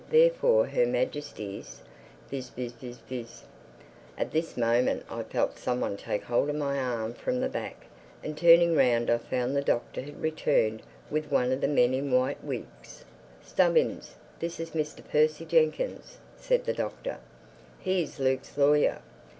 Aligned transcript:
Therefore 0.09 0.65
Her 0.65 0.87
Majesty's—biz—biz—biz—" 0.87 3.43
At 4.17 4.31
this 4.31 4.57
moment 4.57 5.05
I 5.11 5.21
felt 5.21 5.59
some 5.59 5.79
one 5.79 5.95
take 5.95 6.23
hold 6.23 6.49
of 6.49 6.55
my 6.55 6.79
arm 6.79 7.13
from 7.13 7.39
the 7.39 7.47
back, 7.47 7.85
and 8.23 8.35
turning 8.35 8.75
round 8.75 9.11
I 9.11 9.19
found 9.19 9.55
the 9.55 9.61
Doctor 9.61 10.01
had 10.01 10.19
returned 10.19 10.81
with 11.11 11.31
one 11.31 11.51
of 11.51 11.61
the 11.61 11.67
men 11.67 11.93
in 11.93 12.09
white 12.11 12.43
wigs. 12.43 13.05
"Stubbins, 13.43 14.15
this 14.39 14.59
is 14.59 14.71
Mr. 14.71 15.07
Percy 15.07 15.45
Jenkyns," 15.45 16.17
said 16.35 16.65
the 16.65 16.73
Doctor. 16.73 17.19
"He 17.79 18.01
is 18.01 18.19
Luke's 18.19 18.57
lawyer. 18.57 19.03